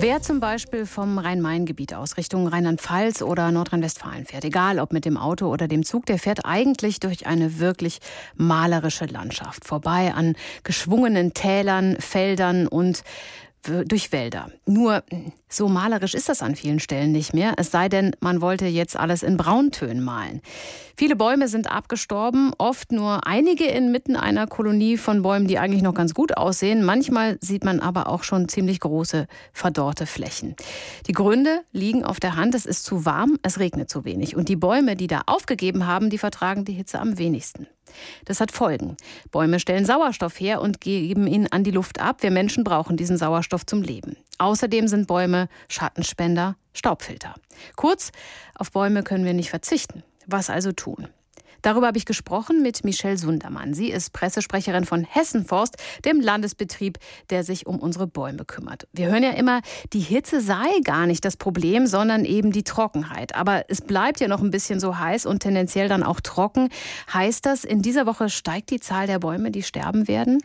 [0.00, 5.16] Wer zum Beispiel vom Rhein-Main-Gebiet aus Richtung Rheinland-Pfalz oder Nordrhein-Westfalen fährt, egal ob mit dem
[5.16, 7.98] Auto oder dem Zug, der fährt eigentlich durch eine wirklich
[8.36, 9.64] malerische Landschaft.
[9.64, 13.02] Vorbei an geschwungenen Tälern, Feldern und
[13.62, 14.50] durch Wälder.
[14.66, 15.02] Nur
[15.48, 18.96] so malerisch ist das an vielen Stellen nicht mehr, es sei denn, man wollte jetzt
[18.96, 20.42] alles in Brauntönen malen.
[20.96, 25.94] Viele Bäume sind abgestorben, oft nur einige inmitten einer Kolonie von Bäumen, die eigentlich noch
[25.94, 26.84] ganz gut aussehen.
[26.84, 30.56] Manchmal sieht man aber auch schon ziemlich große, verdorrte Flächen.
[31.06, 34.36] Die Gründe liegen auf der Hand, es ist zu warm, es regnet zu wenig.
[34.36, 37.68] Und die Bäume, die da aufgegeben haben, die vertragen die Hitze am wenigsten.
[38.24, 38.96] Das hat Folgen.
[39.30, 42.22] Bäume stellen Sauerstoff her und geben ihn an die Luft ab.
[42.22, 44.16] Wir Menschen brauchen diesen Sauerstoff zum Leben.
[44.38, 47.34] Außerdem sind Bäume Schattenspender, Staubfilter.
[47.76, 48.12] Kurz,
[48.54, 50.02] auf Bäume können wir nicht verzichten.
[50.26, 51.08] Was also tun?
[51.62, 53.74] Darüber habe ich gesprochen mit Michelle Sundermann.
[53.74, 56.98] Sie ist Pressesprecherin von Hessenforst, dem Landesbetrieb,
[57.30, 58.86] der sich um unsere Bäume kümmert.
[58.92, 59.60] Wir hören ja immer,
[59.92, 63.34] die Hitze sei gar nicht das Problem, sondern eben die Trockenheit.
[63.34, 66.68] Aber es bleibt ja noch ein bisschen so heiß und tendenziell dann auch trocken.
[67.12, 70.42] Heißt das, in dieser Woche steigt die Zahl der Bäume, die sterben werden?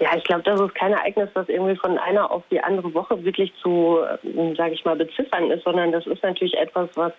[0.00, 3.22] Ja, ich glaube, das ist kein Ereignis, das irgendwie von einer auf die andere Woche
[3.24, 7.12] wirklich zu, äh, sage ich mal, beziffern ist, sondern das ist natürlich etwas, was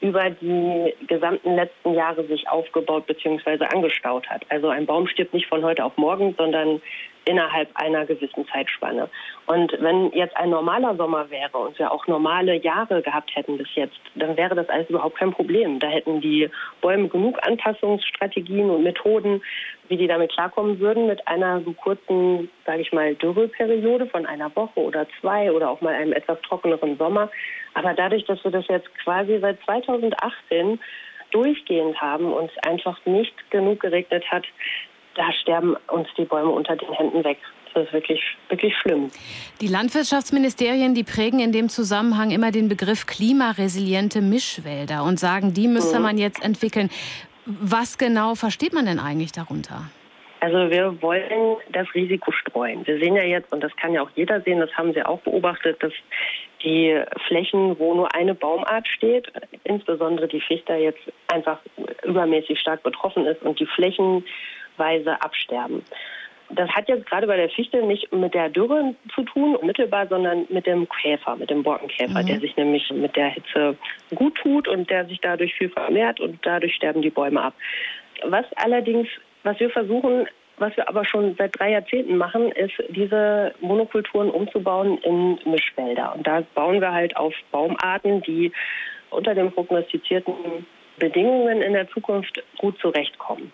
[0.00, 3.64] über die gesamten letzten Jahre sich aufgebaut bzw.
[3.66, 4.42] angestaut hat.
[4.48, 6.80] Also ein Baum stirbt nicht von heute auf morgen, sondern
[7.24, 9.08] innerhalb einer gewissen Zeitspanne.
[9.46, 13.68] Und wenn jetzt ein normaler Sommer wäre und wir auch normale Jahre gehabt hätten bis
[13.74, 15.78] jetzt, dann wäre das alles überhaupt kein Problem.
[15.78, 16.48] Da hätten die
[16.80, 19.42] Bäume genug Anpassungsstrategien und Methoden,
[19.88, 24.54] wie die damit klarkommen würden, mit einer so kurzen, sage ich mal, Dürreperiode von einer
[24.54, 27.30] Woche oder zwei oder auch mal einem etwas trockeneren Sommer.
[27.74, 30.78] Aber dadurch, dass wir das jetzt quasi seit 2018
[31.32, 34.44] durchgehend haben und es einfach nicht genug geregnet hat,
[35.20, 37.36] da sterben uns die Bäume unter den Händen weg.
[37.74, 39.10] Das ist wirklich, wirklich schlimm.
[39.60, 45.68] Die Landwirtschaftsministerien, die prägen in dem Zusammenhang immer den Begriff klimaresiliente Mischwälder und sagen, die
[45.68, 46.02] müsste mhm.
[46.02, 46.88] man jetzt entwickeln.
[47.44, 49.82] Was genau versteht man denn eigentlich darunter?
[50.40, 52.86] Also wir wollen das Risiko streuen.
[52.86, 55.20] Wir sehen ja jetzt, und das kann ja auch jeder sehen, das haben Sie auch
[55.20, 55.92] beobachtet, dass
[56.64, 56.98] die
[57.28, 59.30] Flächen, wo nur eine Baumart steht,
[59.64, 61.58] insbesondere die Fichte jetzt einfach
[62.04, 63.66] übermäßig stark betroffen ist und die
[64.80, 65.82] flächenweise absterben.
[66.52, 70.46] Das hat jetzt gerade bei der Fichte nicht mit der Dürre zu tun, unmittelbar, sondern
[70.48, 72.26] mit dem Käfer, mit dem Borkenkäfer, mhm.
[72.26, 73.76] der sich nämlich mit der Hitze
[74.16, 77.54] gut tut und der sich dadurch viel vermehrt und dadurch sterben die Bäume ab.
[78.24, 79.06] Was allerdings,
[79.44, 80.26] was wir versuchen,
[80.58, 86.14] was wir aber schon seit drei Jahrzehnten machen, ist, diese Monokulturen umzubauen in Mischwälder.
[86.16, 88.52] Und da bauen wir halt auf Baumarten, die
[89.10, 90.34] unter den prognostizierten
[91.00, 93.52] Bedingungen in der Zukunft gut zurechtkommen.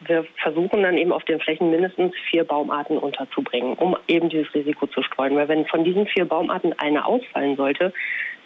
[0.00, 4.86] Wir versuchen dann eben auf den Flächen mindestens vier Baumarten unterzubringen, um eben dieses Risiko
[4.86, 5.36] zu streuen.
[5.36, 7.92] Weil wenn von diesen vier Baumarten eine ausfallen sollte,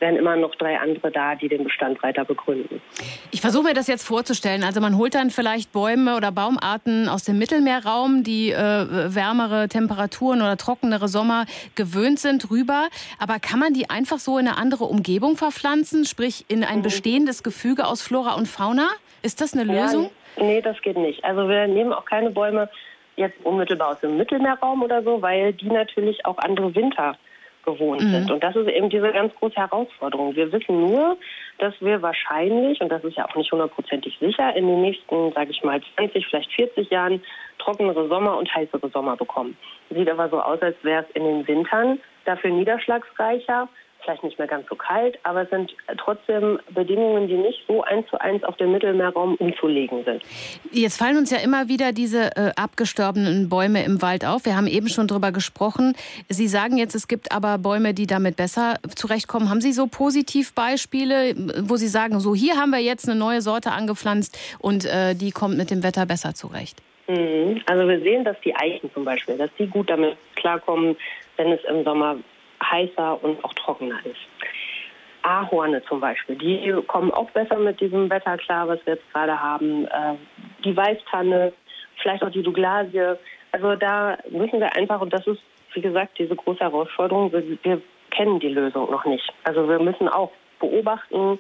[0.01, 2.81] wären immer noch drei andere da, die den Bestand weiter begründen.
[3.31, 4.65] Ich versuche mir das jetzt vorzustellen.
[4.65, 10.41] Also man holt dann vielleicht Bäume oder Baumarten aus dem Mittelmeerraum, die äh, wärmere Temperaturen
[10.41, 12.89] oder trockenere Sommer gewöhnt sind, rüber.
[13.19, 16.83] Aber kann man die einfach so in eine andere Umgebung verpflanzen, sprich in ein mhm.
[16.83, 18.89] bestehendes Gefüge aus Flora und Fauna?
[19.23, 20.11] Ist das eine Lösung?
[20.37, 21.25] Nee, das geht nicht.
[21.25, 22.69] Also wir nehmen auch keine Bäume
[23.17, 27.17] jetzt unmittelbar aus dem Mittelmeerraum oder so, weil die natürlich auch andere Winter
[27.65, 28.11] gewohnt mhm.
[28.11, 28.31] sind.
[28.31, 30.35] Und das ist eben diese ganz große Herausforderung.
[30.35, 31.17] Wir wissen nur,
[31.59, 35.51] dass wir wahrscheinlich, und das ist ja auch nicht hundertprozentig sicher, in den nächsten, sage
[35.51, 37.23] ich mal, 20, vielleicht 40 Jahren
[37.59, 39.57] trockenere Sommer und heißere Sommer bekommen.
[39.91, 43.69] Sieht aber so aus, als wäre es in den Wintern dafür niederschlagsreicher
[44.03, 48.07] vielleicht nicht mehr ganz so kalt, aber es sind trotzdem Bedingungen, die nicht so eins
[48.09, 50.23] zu eins auf den Mittelmeerraum umzulegen sind.
[50.73, 54.45] Jetzt fallen uns ja immer wieder diese äh, abgestorbenen Bäume im Wald auf.
[54.45, 55.95] Wir haben eben schon darüber gesprochen.
[56.29, 59.51] Sie sagen jetzt, es gibt aber Bäume, die damit besser zurechtkommen.
[59.51, 63.73] Haben Sie so Positivbeispiele, wo Sie sagen, so hier haben wir jetzt eine neue Sorte
[63.73, 66.83] angepflanzt und äh, die kommt mit dem Wetter besser zurecht?
[67.09, 67.61] Mhm.
[67.67, 70.97] Also wir sehen, dass die Eichen zum Beispiel, dass die gut damit klarkommen,
[71.37, 72.17] wenn es im Sommer
[72.63, 74.21] heißer und auch trockener ist.
[75.23, 79.39] Ahorne zum Beispiel, die kommen auch besser mit diesem Wetter klar, was wir jetzt gerade
[79.41, 79.87] haben.
[79.87, 80.15] Äh,
[80.65, 81.53] die Weißtanne,
[82.01, 83.17] vielleicht auch die Douglasie.
[83.53, 85.43] Also da müssen wir einfach, und das ist,
[85.75, 89.31] wie gesagt, diese große Herausforderung, wir, wir kennen die Lösung noch nicht.
[89.45, 91.39] Also wir müssen auch beobachten,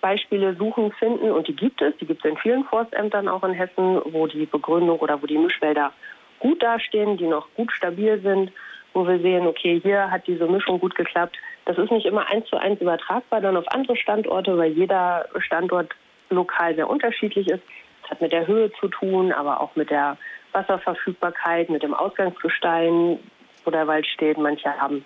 [0.00, 1.96] Beispiele suchen, finden und die gibt es.
[1.96, 5.38] Die gibt es in vielen Forstämtern auch in Hessen, wo die Begründung oder wo die
[5.38, 5.92] Mischwälder
[6.38, 8.52] gut dastehen, die noch gut stabil sind
[8.94, 11.36] wo wir sehen, okay, hier hat diese Mischung gut geklappt.
[11.66, 15.94] Das ist nicht immer eins zu eins übertragbar dann auf andere Standorte, weil jeder Standort
[16.30, 17.62] lokal sehr unterschiedlich ist.
[18.02, 20.16] Das hat mit der Höhe zu tun, aber auch mit der
[20.52, 23.18] Wasserverfügbarkeit, mit dem Ausgangsgestein,
[23.64, 24.38] wo der Wald steht.
[24.38, 25.04] Manche haben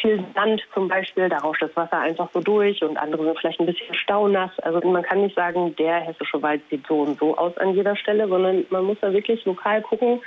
[0.00, 3.60] viel Sand zum Beispiel, da rauscht das Wasser einfach so durch und andere sind vielleicht
[3.60, 4.50] ein bisschen staunass.
[4.60, 7.96] Also man kann nicht sagen, der hessische Wald sieht so und so aus an jeder
[7.96, 10.20] Stelle, sondern man muss da wirklich lokal gucken,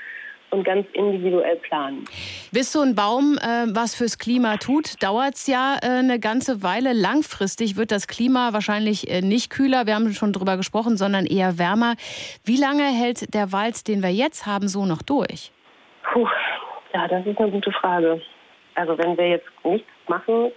[0.52, 2.06] und ganz individuell planen.
[2.52, 6.64] Bis so ein Baum äh, was fürs Klima tut, dauert es ja äh, eine ganze
[6.64, 6.94] Weile.
[6.94, 11.58] Langfristig wird das Klima wahrscheinlich äh, nicht kühler, wir haben schon drüber gesprochen, sondern eher
[11.58, 11.96] wärmer.
[12.44, 15.52] Wie lange hält der Wald, den wir jetzt haben, so noch durch?
[16.12, 16.28] Puh,
[16.94, 18.22] ja, das ist eine gute Frage.
[18.76, 20.52] Also wenn wir jetzt nichts machen,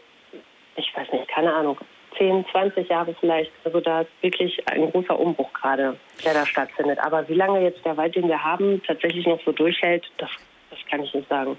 [0.77, 1.77] ich weiß nicht, keine Ahnung,
[2.19, 3.53] 10, 20 Jahre vielleicht.
[3.64, 6.99] Also da ist wirklich ein großer Umbruch gerade, der da stattfindet.
[6.99, 10.31] Aber wie lange jetzt der Wald, den wir haben, tatsächlich noch so durchhält, das,
[10.70, 11.56] das kann ich nicht sagen.